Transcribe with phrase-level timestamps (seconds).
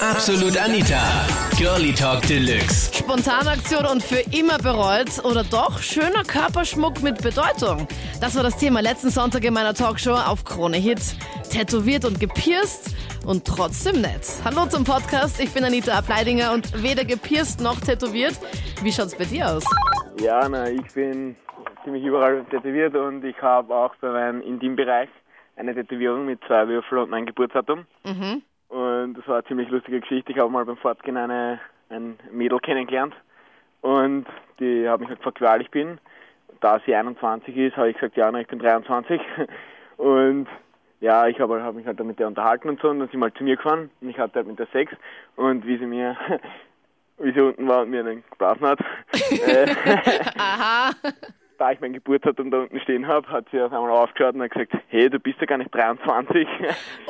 [0.00, 1.26] Absolut Anita.
[1.58, 2.94] Girlie Talk Deluxe.
[2.94, 7.88] Spontanaktion und für immer bereut oder doch schöner Körperschmuck mit Bedeutung.
[8.20, 11.00] Das war das Thema letzten Sonntag in meiner Talkshow auf Krone Hit.
[11.50, 12.94] Tätowiert und gepierst
[13.26, 14.24] und trotzdem nett.
[14.44, 18.38] Hallo zum Podcast, ich bin Anita Ableidinger und weder gepierst noch tätowiert.
[18.82, 19.64] Wie schaut's bei dir aus?
[20.20, 21.34] Ja, na, ich bin
[21.82, 25.08] ziemlich überall tätowiert und ich habe auch bei meinem Intimbereich
[25.56, 27.84] eine Tätowierung mit zwei Würfeln und mein Geburtsdatum.
[28.04, 28.42] Mhm.
[29.04, 30.32] Und das war eine ziemlich lustige Geschichte.
[30.32, 33.14] Ich habe mal beim Fortgehen eine, ein Mädel kennengelernt
[33.80, 34.26] und
[34.58, 35.98] die hat mich halt gefragt, wie alt ich bin.
[36.60, 39.20] Da sie 21 ist, habe ich gesagt, ja, na, ich bin 23.
[39.96, 40.48] Und
[41.00, 43.20] ja, ich habe hab mich halt dann mit der unterhalten und so und dann sind
[43.20, 44.92] wir halt zu mir gefahren und ich hatte halt mit der Sex
[45.36, 46.16] und wie sie mir,
[47.18, 48.80] wie sie unten war und mir dann geblasen hat,
[49.46, 49.66] äh,
[50.38, 50.90] Aha.
[51.58, 54.50] Da ich mein Geburtsdatum da unten stehen habe, hat sie auf einmal aufgeschaut und hat
[54.52, 56.46] gesagt, hey, du bist ja gar nicht 23.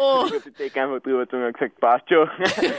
[0.00, 0.24] Oh.
[0.26, 2.28] Ich habe die Decke einfach drüber gezogen und gesagt, passt schon.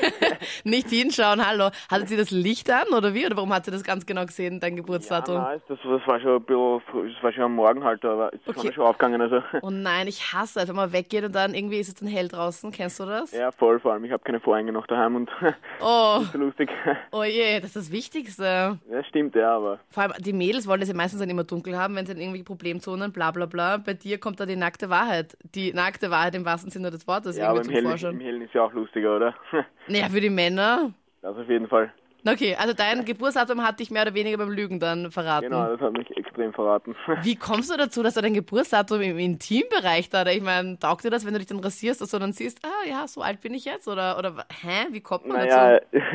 [0.64, 1.70] Nicht hinschauen, hallo.
[1.92, 3.26] Hatte sie das Licht an oder wie?
[3.26, 5.36] Oder warum hat sie das ganz genau gesehen, dein Geburtsdatum?
[5.36, 8.32] Ja, nein, das, das war schon ein bisschen, das war schon am Morgen halt, aber
[8.34, 8.72] es ist Okay.
[8.74, 9.42] schon aufgegangen, also.
[9.62, 12.28] Oh nein, ich hasse es, wenn man weggeht und dann irgendwie ist es dann hell
[12.30, 12.72] draußen.
[12.72, 13.32] Kennst du das?
[13.32, 15.30] Ja, voll, vor allem, ich habe keine Vorhänge noch daheim und
[15.82, 16.70] Oh, so lustig.
[17.12, 18.80] oh je, das ist das Wichtigste.
[18.90, 21.59] Ja, stimmt, ja, aber Vor allem die Mädels wollen das ja meistens dann immer dunkel
[21.68, 23.78] haben, wenn sie dann irgendwelche Problemzonen, bla bla bla.
[23.78, 25.38] Bei dir kommt da die nackte Wahrheit.
[25.56, 28.20] Die nackte Wahrheit im wahrsten Sinne des Wortes ja, aber im Hellen, im.
[28.20, 29.36] Hellen ist ja auch lustiger, oder?
[29.88, 30.94] Naja, für die Männer.
[31.22, 31.92] Das auf jeden Fall.
[32.28, 35.50] Okay, also dein Geburtsdatum hat dich mehr oder weniger beim Lügen dann verraten.
[35.50, 36.96] Genau, das hat mich extrem verraten.
[37.22, 41.10] Wie kommst du dazu, dass du dein Geburtsdatum im Intimbereich da, ich meine, taugt dir
[41.10, 43.54] das, wenn du dich dann rasierst, dass du dann siehst, ah ja, so alt bin
[43.54, 43.88] ich jetzt?
[43.88, 46.06] Oder, oder hä, wie kommt man Naja, dazu?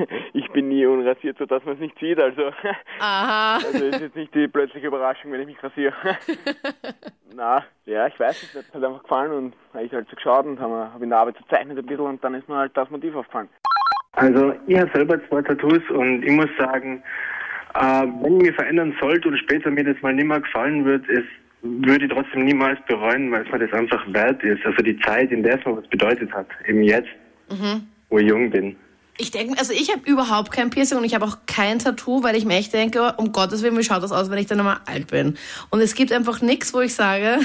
[0.54, 2.52] Ich bin nie unrasiert, sodass man es nicht sieht, also.
[3.00, 3.56] Aha.
[3.56, 5.94] Also ist jetzt nicht die plötzliche Überraschung, wenn ich mich rasiere.
[7.34, 10.46] Na, ja, ich weiß mir hat halt einfach gefallen und habe ich halt so geschaut
[10.46, 12.88] und habe hab in der Arbeit gezeichnet ein bisschen und dann ist mir halt das
[12.90, 13.48] Motiv aufgefallen.
[14.12, 17.02] Also ich habe selber zwei Tattoos und ich muss sagen,
[17.74, 21.08] äh, wenn ich mich verändern sollte und später mir das mal nicht mehr gefallen wird,
[21.08, 21.24] es
[21.62, 24.64] würde ich trotzdem niemals bereuen, weil es mir das einfach wert ist.
[24.64, 27.08] Also die Zeit, in der es mir was bedeutet hat, eben jetzt,
[28.10, 28.76] wo ich jung bin.
[29.16, 32.34] Ich denke, also ich habe überhaupt kein Piercing und ich habe auch kein Tattoo, weil
[32.34, 34.78] ich mir echt denke, um Gottes Willen, wie schaut das aus, wenn ich dann einmal
[34.86, 35.38] alt bin?
[35.70, 37.38] Und es gibt einfach nichts, wo ich sage,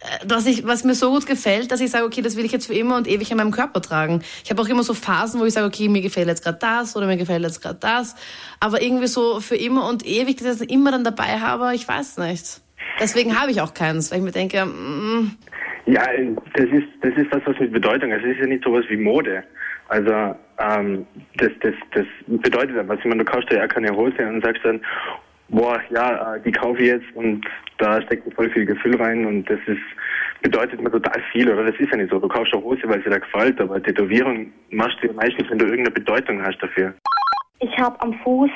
[0.00, 2.52] äh, dass ich, was mir so gut gefällt, dass ich sage, okay, das will ich
[2.52, 4.22] jetzt für immer und ewig an meinem Körper tragen.
[4.44, 6.94] Ich habe auch immer so Phasen, wo ich sage, okay, mir gefällt jetzt gerade das
[6.94, 8.14] oder mir gefällt jetzt gerade das.
[8.60, 11.88] Aber irgendwie so für immer und ewig, dass ich das immer dann dabei habe, ich
[11.88, 12.60] weiß nicht.
[13.00, 15.36] Deswegen habe ich auch keins, weil ich mir denke, mm,
[15.86, 16.06] Ja,
[16.54, 18.12] das ist das ist das, was mit Bedeutung.
[18.12, 19.42] Also es ist ja nicht sowas wie Mode.
[19.88, 21.06] Also ähm,
[21.36, 22.98] das das das bedeutet etwas.
[22.98, 24.80] Ich meine, du kaufst dir ja keine Hose und sagst dann,
[25.48, 27.44] boah, ja, äh, die kaufe ich jetzt und
[27.78, 29.80] da steckt voll viel Gefühl rein und das ist
[30.42, 31.64] bedeutet mir total viel, oder?
[31.64, 32.18] Das ist ja nicht so.
[32.18, 35.58] Du kaufst eine Hose, weil sie dir gefällt, aber Tätowierung machst du ja meistens, wenn
[35.58, 36.94] du irgendeine Bedeutung hast dafür.
[37.60, 38.50] Ich habe am Fuß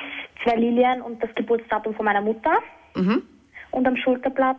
[0.44, 2.58] zwei Lilien und das Geburtsdatum von meiner Mutter.
[2.94, 3.22] Mhm.
[3.72, 4.58] Und am Schulterblatt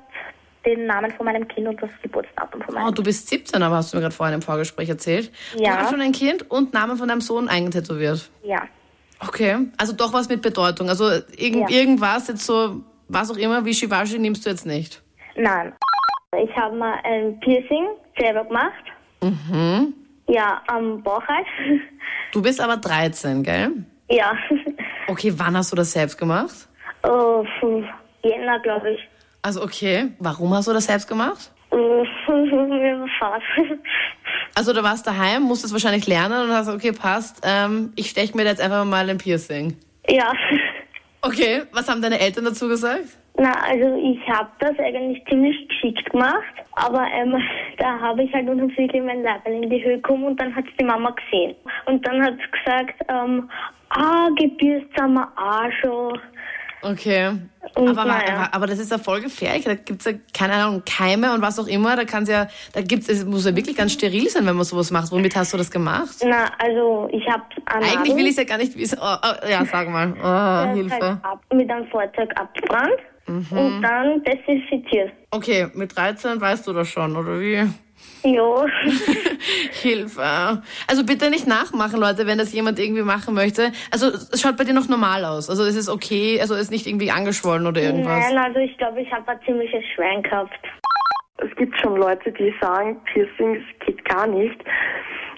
[0.65, 3.75] den Namen von meinem Kind und das Geburtsdatum von meinem oh, du bist 17, aber
[3.77, 5.31] hast du mir gerade vorhin im Vorgespräch erzählt.
[5.57, 5.77] Du Ja.
[5.77, 8.29] hast schon ein Kind und Namen von deinem Sohn eingetätowiert.
[8.43, 8.63] Ja.
[9.25, 10.89] Okay, also doch was mit Bedeutung.
[10.89, 11.77] Also irgend, Ja.
[11.77, 15.01] irgendwas jetzt so, was auch immer, wie Shivashi nimmst du jetzt nicht.
[15.35, 15.73] Nein.
[16.43, 17.87] Ich habe mal ein Piercing
[18.19, 18.83] selber gemacht.
[19.21, 19.93] Mhm.
[20.27, 21.45] Ja, am Bauch halt.
[22.31, 23.71] Du bist aber 13, gell?
[24.09, 24.33] ja.
[25.07, 26.67] Okay, wann hast du das selbst gemacht?
[27.03, 27.45] Oh,
[28.23, 28.99] Jänner, glaube ich.
[29.43, 31.51] Also okay, warum hast du das selbst gemacht?
[31.71, 32.05] Oh,
[33.17, 33.43] Spaß.
[34.55, 38.45] Also du warst daheim, musstest wahrscheinlich lernen und hast okay, passt, ähm, ich steche mir
[38.45, 39.75] jetzt einfach mal ein Piercing.
[40.07, 40.31] ja.
[41.25, 43.17] Okay, was haben deine Eltern dazu gesagt?
[43.37, 47.41] Na, also ich habe das eigentlich ziemlich geschickt gemacht, aber ähm,
[47.77, 50.83] da habe ich halt Flügel mein Leibel in die Höhe gekommen und dann hat die
[50.83, 51.55] Mama gesehen.
[51.85, 53.49] Und dann hat sie gesagt, ähm,
[53.89, 54.87] ah, gebürst
[55.37, 56.19] auch schon.
[56.83, 57.31] Okay.
[57.75, 58.49] Und aber, naja.
[58.51, 59.65] aber das ist ja voll gefährlich.
[59.65, 61.95] Da gibt's ja, keine Ahnung, Keime und was auch immer.
[61.95, 64.91] Da kann's ja, da gibt's, es muss ja wirklich ganz steril sein, wenn man sowas
[64.91, 65.11] macht.
[65.11, 66.17] Womit hast du das gemacht?
[66.23, 68.99] Na, also ich habe Eigentlich will ich ja gar nicht wissen.
[69.01, 70.13] Oh, oh, ja, sag mal.
[70.13, 71.01] Oh, Hilfe.
[71.01, 73.57] Halt ab, mit einem Feuerzeug abgebrannt Mhm.
[73.57, 75.13] und dann desinfiziert.
[75.31, 77.65] Okay, mit 13 weißt du das schon, oder wie?
[78.23, 78.65] Ja,
[79.81, 80.61] Hilfe.
[80.87, 83.71] Also bitte nicht nachmachen, Leute, wenn das jemand irgendwie machen möchte.
[83.91, 85.49] Also es schaut bei dir noch normal aus.
[85.49, 88.31] Also es ist okay, also es ist nicht irgendwie angeschwollen oder irgendwas.
[88.31, 90.57] nein, also ich glaube, ich habe ein ziemliches Schwein gehabt.
[91.37, 94.57] Es gibt schon Leute, die sagen, Piercings geht gar nicht.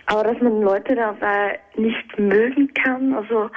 [0.05, 3.49] Aber dass man Leute dabei nicht mögen kann, also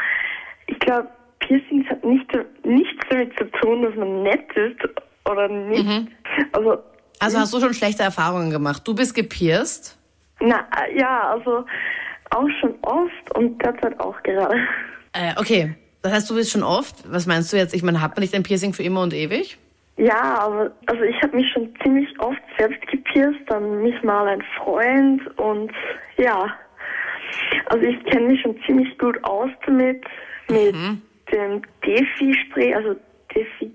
[0.66, 1.08] ich glaube,
[1.40, 2.30] Piercings hat nicht,
[2.64, 4.80] nichts damit zu tun, dass man nett ist
[5.28, 6.08] oder nicht.
[6.52, 6.78] Also,
[7.20, 8.82] Also hast du schon schlechte Erfahrungen gemacht.
[8.86, 9.98] Du bist gepierst.
[10.40, 11.64] na, ja, also
[12.30, 14.56] auch schon oft und derzeit auch gerade.
[15.12, 17.10] Äh, okay, das heißt, du bist schon oft.
[17.10, 17.74] Was meinst du jetzt?
[17.74, 19.58] Ich meine, hat man nicht ein Piercing für immer und ewig?
[19.96, 24.42] Ja, aber also ich habe mich schon ziemlich oft selbst gepierst, dann mich mal ein
[24.56, 25.72] Freund und
[26.16, 26.54] ja.
[27.66, 30.04] Also ich kenne mich schon ziemlich gut aus damit,
[30.48, 30.74] mit
[31.32, 32.94] dem Defi-Spray, also
[33.34, 33.72] Defi,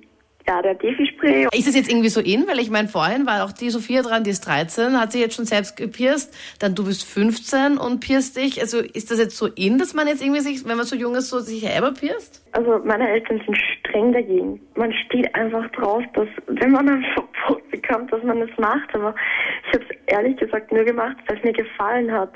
[0.48, 1.48] ja, der Defi-Spray.
[1.54, 2.48] Ist das jetzt irgendwie so in?
[2.48, 5.36] Weil ich meine, vorhin war auch die Sophia dran, die ist 13, hat sich jetzt
[5.36, 6.36] schon selbst gepierst.
[6.60, 8.60] Dann du bist 15 und pierst dich.
[8.60, 11.16] Also ist das jetzt so in, dass man jetzt irgendwie sich, wenn man so jung
[11.16, 12.44] ist, so sich selber pierst?
[12.52, 14.60] Also meine Eltern sind streng dagegen.
[14.76, 18.94] Man steht einfach drauf, dass wenn man ein Verbot bekommt, dass man das macht.
[18.94, 19.16] Aber
[19.68, 22.34] ich habe es ehrlich gesagt nur gemacht, weil es mir gefallen hat.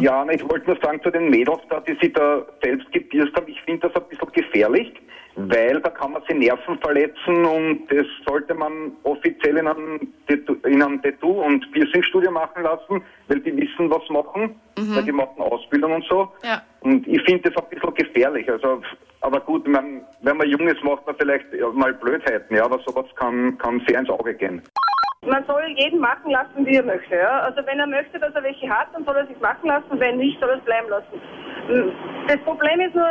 [0.00, 3.48] Ja, ich wollte nur sagen zu den Mädels, da, die sich da selbst gepierst haben,
[3.48, 4.92] ich finde das ein bisschen gefährlich,
[5.36, 10.66] weil da kann man sich Nerven verletzen und das sollte man offiziell in einem, Tattoo-
[10.66, 15.40] in einem Tattoo- und Piercingstudio machen lassen, weil die wissen, was machen, weil die machen
[15.42, 16.32] Ausbildung und so.
[16.42, 16.62] Ja.
[16.80, 18.50] Und ich finde das ein bisschen gefährlich.
[18.50, 18.80] Also,
[19.20, 23.06] aber gut, man, wenn man jung ist, macht man vielleicht mal Blödheiten, ja, aber sowas
[23.16, 24.62] kann, kann sehr ins Auge gehen.
[25.26, 27.14] Man soll jeden machen lassen, wie er möchte.
[27.16, 27.40] Ja?
[27.40, 29.98] Also wenn er möchte, dass er welche hat, dann soll er sich machen lassen.
[29.98, 31.20] Wenn nicht, soll er es bleiben lassen.
[31.68, 31.90] Mm,
[32.28, 33.08] Das Problem ist nur,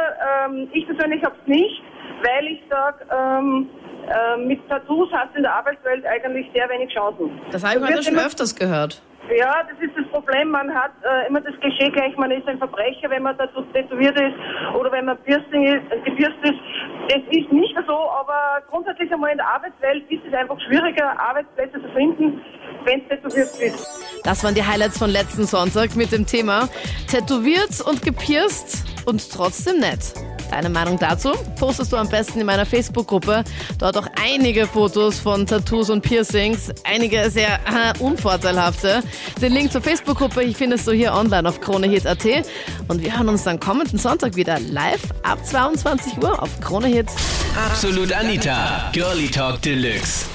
[0.48, 1.84] ähm, ich persönlich habe es nicht,
[2.24, 3.70] weil ich sage, ähm,
[4.08, 7.32] äh, mit Tattoos hast du in der Arbeitswelt eigentlich sehr wenig Chancen.
[7.52, 9.02] Das habe ich heute schon öfters gehört.
[9.34, 10.52] Ja, das ist das Problem.
[10.52, 14.16] Man hat äh, immer das Klischee gleich, man ist ein Verbrecher, wenn man dazu tätowiert
[14.20, 14.36] ist
[14.78, 16.60] oder wenn man Piercing ist, äh, gepierst ist.
[17.10, 21.82] Es ist nicht so, aber grundsätzlich einmal in der Arbeitswelt ist es einfach schwieriger, Arbeitsplätze
[21.82, 22.42] zu finden,
[22.84, 24.22] wenn du tätowiert bist.
[24.24, 26.70] Das waren die Highlights von letzten Sonntag mit dem Thema
[27.10, 30.14] Tätowiert und gepierst und trotzdem nett.
[30.50, 33.44] Deine Meinung dazu postest du am besten in meiner Facebook-Gruppe.
[33.80, 39.04] Dort auch einige Fotos von Tattoos und Piercings, einige sehr äh, unvorteilhafte.
[39.42, 42.26] Den Link zur Facebook-Gruppe findest du hier online auf KroneHit.at.
[42.88, 47.08] Und wir hören uns dann kommenden Sonntag wieder live ab 22 Uhr auf KroneHit.
[47.68, 50.35] Absolut Anita, Girlie Talk Deluxe.